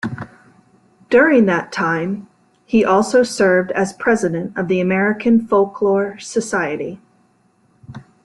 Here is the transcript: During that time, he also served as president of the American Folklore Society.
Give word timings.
During 1.11 1.45
that 1.45 1.71
time, 1.71 2.27
he 2.65 2.83
also 2.83 3.21
served 3.21 3.69
as 3.73 3.93
president 3.93 4.57
of 4.57 4.67
the 4.67 4.81
American 4.81 5.45
Folklore 5.45 6.17
Society. 6.17 6.99